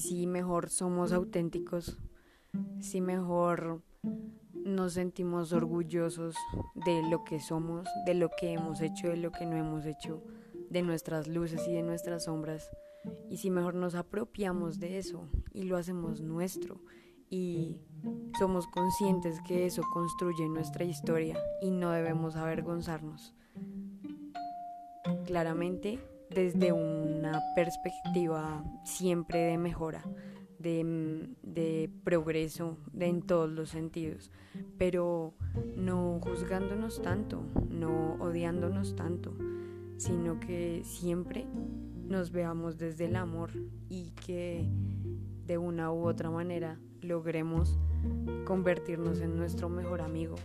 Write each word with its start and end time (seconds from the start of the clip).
Si 0.00 0.26
mejor 0.26 0.70
somos 0.70 1.12
auténticos, 1.12 1.98
si 2.80 3.02
mejor 3.02 3.82
nos 4.54 4.94
sentimos 4.94 5.52
orgullosos 5.52 6.34
de 6.86 7.02
lo 7.10 7.22
que 7.22 7.38
somos, 7.38 7.86
de 8.06 8.14
lo 8.14 8.30
que 8.30 8.54
hemos 8.54 8.80
hecho, 8.80 9.08
de 9.08 9.18
lo 9.18 9.30
que 9.30 9.44
no 9.44 9.56
hemos 9.56 9.84
hecho, 9.84 10.22
de 10.70 10.80
nuestras 10.80 11.28
luces 11.28 11.68
y 11.68 11.72
de 11.74 11.82
nuestras 11.82 12.24
sombras. 12.24 12.70
Y 13.28 13.36
si 13.36 13.50
mejor 13.50 13.74
nos 13.74 13.94
apropiamos 13.94 14.80
de 14.80 14.96
eso 14.96 15.28
y 15.52 15.64
lo 15.64 15.76
hacemos 15.76 16.22
nuestro 16.22 16.80
y 17.28 17.76
somos 18.38 18.66
conscientes 18.68 19.38
que 19.46 19.66
eso 19.66 19.82
construye 19.92 20.48
nuestra 20.48 20.84
historia 20.84 21.38
y 21.60 21.72
no 21.72 21.90
debemos 21.90 22.36
avergonzarnos. 22.36 23.34
Claramente 25.26 25.98
desde 26.34 26.72
una 26.72 27.40
perspectiva 27.54 28.64
siempre 28.84 29.40
de 29.40 29.58
mejora, 29.58 30.04
de, 30.58 31.90
progreso 32.04 32.76
de 32.92 33.06
en 33.06 33.22
todos 33.22 33.50
los 33.50 33.70
sentidos, 33.70 34.30
pero 34.78 35.34
no 35.76 36.20
juzgándonos 36.22 37.02
tanto, 37.02 37.42
no 37.70 38.16
odiándonos 38.20 38.94
tanto, 38.94 39.34
sino 39.96 40.38
que 40.38 40.82
siempre 40.84 41.46
nos 42.06 42.30
veamos 42.30 42.78
desde 42.78 43.06
el 43.06 43.16
amor 43.16 43.50
y 43.88 44.10
que 44.26 44.68
de 45.46 45.58
una 45.58 45.92
u 45.92 46.06
otra 46.06 46.30
manera 46.30 46.78
logremos 47.00 47.78
convertirnos 48.44 49.20
en 49.20 49.36
nuestro 49.36 49.68
mejor 49.68 50.00
amigo, 50.00 50.36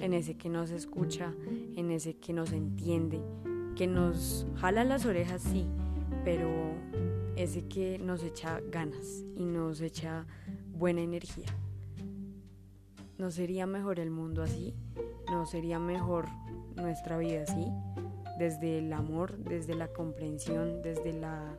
en 0.00 0.14
ese 0.14 0.36
que 0.36 0.48
nos 0.48 0.70
escucha, 0.70 1.34
en 1.76 1.90
ese 1.90 2.14
que 2.14 2.32
nos 2.32 2.52
entiende, 2.52 3.20
que 3.76 3.86
nos 3.86 4.46
jala 4.56 4.84
las 4.84 5.06
orejas, 5.06 5.42
sí, 5.42 5.66
pero 6.24 6.48
ese 7.36 7.66
que 7.66 7.98
nos 7.98 8.22
echa 8.22 8.60
ganas 8.70 9.24
y 9.36 9.44
nos 9.44 9.80
echa 9.80 10.26
buena 10.76 11.00
energía. 11.00 11.48
¿No 13.18 13.30
sería 13.30 13.66
mejor 13.66 14.00
el 14.00 14.10
mundo 14.10 14.42
así? 14.42 14.74
¿No 15.30 15.46
sería 15.46 15.78
mejor 15.78 16.26
nuestra 16.76 17.18
vida 17.18 17.42
así? 17.42 17.66
Desde 18.38 18.78
el 18.78 18.92
amor, 18.92 19.36
desde 19.38 19.74
la 19.74 19.88
comprensión, 19.88 20.82
desde 20.82 21.12
la 21.12 21.56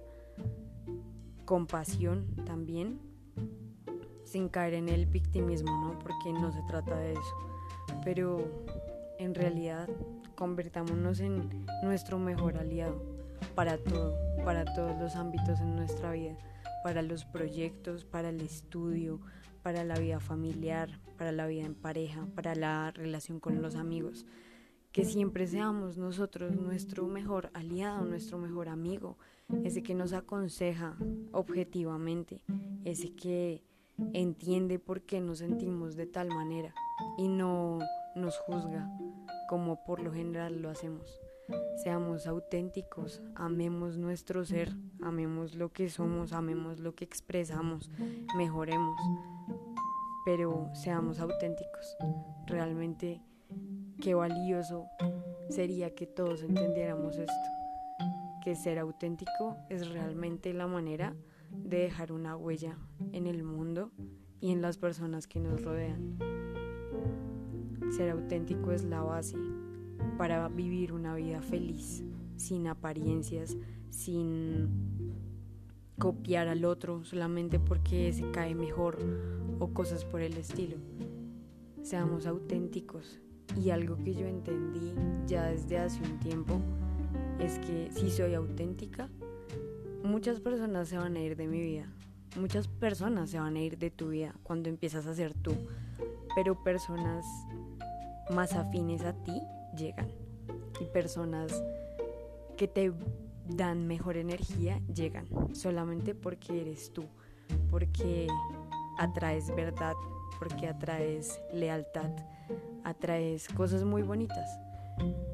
compasión 1.46 2.28
también, 2.46 3.00
sin 4.24 4.50
caer 4.50 4.74
en 4.74 4.90
el 4.90 5.06
victimismo, 5.06 5.72
¿no? 5.72 6.00
Porque 6.00 6.34
no 6.34 6.52
se 6.52 6.62
trata 6.64 6.98
de 6.98 7.14
eso. 7.14 7.36
Pero 8.04 8.38
en 9.24 9.36
realidad 9.36 9.90
convertámonos 10.36 11.20
en 11.20 11.66
nuestro 11.84 12.20
mejor 12.20 12.58
aliado 12.58 13.02
para 13.56 13.78
todo, 13.78 14.16
para 14.44 14.66
todos 14.66 14.98
los 15.00 15.16
ámbitos 15.16 15.60
en 15.60 15.76
nuestra 15.76 16.12
vida, 16.12 16.38
para 16.84 17.02
los 17.02 17.26
proyectos, 17.26 18.06
para 18.06 18.30
el 18.30 18.42
estudio, 18.42 19.20
para 19.62 19.84
la 19.84 19.98
vida 19.98 20.20
familiar, 20.20 21.00
para 21.18 21.32
la 21.32 21.48
vida 21.48 21.66
en 21.66 21.76
pareja, 21.76 22.28
para 22.36 22.56
la 22.56 22.92
relación 22.92 23.40
con 23.40 23.62
los 23.62 23.76
amigos. 23.76 24.26
Que 24.92 25.06
siempre 25.06 25.48
seamos 25.48 25.98
nosotros 25.98 26.56
nuestro 26.56 27.08
mejor 27.08 27.50
aliado, 27.54 28.06
nuestro 28.06 28.38
mejor 28.38 28.70
amigo, 28.70 29.18
ese 29.64 29.82
que 29.82 29.96
nos 29.96 30.14
aconseja 30.14 30.98
objetivamente, 31.32 32.44
ese 32.84 33.16
que 33.16 33.64
entiende 34.14 34.80
por 34.80 35.02
qué 35.02 35.20
nos 35.20 35.40
sentimos 35.40 35.96
de 35.96 36.06
tal 36.06 36.28
manera 36.28 36.74
y 37.18 37.28
no 37.28 37.80
nos 38.16 38.38
juzga 38.40 38.90
como 39.54 39.84
por 39.84 40.00
lo 40.00 40.12
general 40.12 40.64
lo 40.64 40.72
hacemos. 40.72 41.22
Seamos 41.84 42.26
auténticos, 42.26 43.22
amemos 43.36 44.00
nuestro 44.00 44.44
ser, 44.46 44.74
amemos 45.00 45.54
lo 45.54 45.72
que 45.72 45.92
somos, 45.92 46.34
amemos 46.34 46.80
lo 46.80 46.96
que 46.96 47.06
expresamos, 47.06 47.92
mejoremos, 48.36 49.00
pero 50.26 50.72
seamos 50.74 51.20
auténticos. 51.20 51.98
Realmente 52.48 53.22
qué 54.02 54.16
valioso 54.16 54.88
sería 55.50 55.94
que 55.94 56.08
todos 56.08 56.42
entendiéramos 56.42 57.16
esto, 57.20 57.50
que 58.44 58.56
ser 58.56 58.80
auténtico 58.80 59.56
es 59.70 59.88
realmente 59.88 60.52
la 60.52 60.66
manera 60.66 61.16
de 61.52 61.78
dejar 61.78 62.12
una 62.12 62.36
huella 62.36 62.76
en 63.12 63.28
el 63.28 63.44
mundo 63.44 63.92
y 64.42 64.52
en 64.52 64.64
las 64.64 64.80
personas 64.80 65.28
que 65.28 65.40
nos 65.40 65.62
rodean. 65.62 66.18
Ser 67.96 68.10
auténtico 68.10 68.72
es 68.72 68.84
la 68.86 69.02
base 69.02 69.38
para 70.18 70.48
vivir 70.50 70.94
una 70.94 71.14
vida 71.14 71.44
feliz, 71.44 72.04
sin 72.38 72.66
apariencias, 72.66 73.56
sin 73.92 74.68
copiar 76.00 76.48
al 76.48 76.66
otro 76.66 77.04
solamente 77.04 77.60
porque 77.60 78.12
se 78.12 78.32
cae 78.32 78.56
mejor 78.56 78.98
o 79.60 79.76
cosas 79.76 80.06
por 80.06 80.22
el 80.22 80.36
estilo. 80.38 80.78
Seamos 81.84 82.26
auténticos. 82.26 83.20
Y 83.62 83.70
algo 83.70 83.98
que 83.98 84.16
yo 84.16 84.26
entendí 84.26 84.96
ya 85.28 85.46
desde 85.46 85.78
hace 85.78 86.02
un 86.02 86.18
tiempo 86.20 86.60
es 87.40 87.60
que 87.60 87.92
si 87.92 88.10
soy 88.10 88.34
auténtica, 88.34 89.08
muchas 90.04 90.40
personas 90.40 90.88
se 90.88 90.98
van 90.98 91.16
a 91.16 91.22
ir 91.22 91.36
de 91.36 91.48
mi 91.48 91.62
vida. 91.62 91.94
Muchas 92.40 92.68
personas 92.68 93.30
se 93.30 93.40
van 93.40 93.56
a 93.56 93.62
ir 93.62 93.78
de 93.78 93.92
tu 93.92 94.10
vida 94.10 94.34
cuando 94.42 94.70
empiezas 94.70 95.06
a 95.06 95.14
ser 95.14 95.36
tú. 95.36 95.54
Pero 96.36 96.64
personas 96.64 97.24
más 98.30 98.54
afines 98.54 99.04
a 99.04 99.14
ti 99.14 99.42
llegan. 99.78 100.10
Y 100.80 100.86
personas 100.86 101.64
que 102.58 102.68
te 102.68 102.92
dan 103.48 103.88
mejor 103.88 104.18
energía 104.18 104.80
llegan 104.94 105.26
solamente 105.54 106.16
porque 106.16 106.62
eres 106.62 106.92
tú, 106.94 107.06
porque 107.70 108.28
atraes 108.98 109.54
verdad, 109.56 109.96
porque 110.40 110.68
atraes 110.68 111.40
lealtad, 111.54 112.12
atraes 112.84 113.48
cosas 113.50 113.84
muy 113.84 114.02
bonitas 114.02 114.60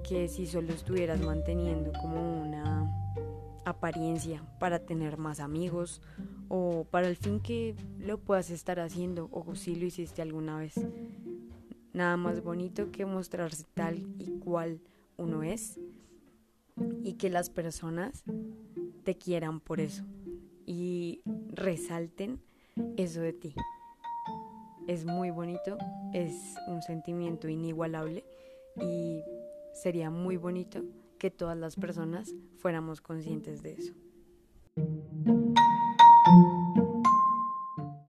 que 0.07 0.27
si 0.27 0.47
solo 0.47 0.73
estuvieras 0.73 1.19
manteniendo 1.21 1.91
como 1.93 2.41
una 2.41 2.89
apariencia 3.65 4.43
para 4.59 4.79
tener 4.79 5.17
más 5.17 5.39
amigos 5.39 6.01
o 6.47 6.85
para 6.89 7.07
el 7.07 7.15
fin 7.15 7.39
que 7.39 7.75
lo 7.99 8.17
puedas 8.17 8.49
estar 8.49 8.79
haciendo 8.79 9.29
o 9.31 9.55
si 9.55 9.75
lo 9.75 9.85
hiciste 9.85 10.21
alguna 10.21 10.57
vez. 10.57 10.73
Nada 11.93 12.17
más 12.17 12.43
bonito 12.43 12.91
que 12.91 13.05
mostrarse 13.05 13.65
tal 13.73 14.05
y 14.19 14.39
cual 14.39 14.79
uno 15.17 15.43
es 15.43 15.79
y 17.03 17.13
que 17.13 17.29
las 17.29 17.49
personas 17.49 18.23
te 19.03 19.17
quieran 19.17 19.59
por 19.59 19.79
eso 19.79 20.03
y 20.65 21.21
resalten 21.47 22.39
eso 22.95 23.21
de 23.21 23.33
ti. 23.33 23.55
Es 24.87 25.05
muy 25.05 25.29
bonito, 25.29 25.77
es 26.13 26.55
un 26.67 26.81
sentimiento 26.81 27.47
inigualable 27.47 28.23
y 28.81 29.21
sería 29.73 30.09
muy 30.09 30.37
bonito 30.37 30.83
que 31.17 31.31
todas 31.31 31.57
las 31.57 31.75
personas 31.75 32.33
fuéramos 32.57 33.01
conscientes 33.01 33.61
de 33.61 33.73
eso. 33.73 33.93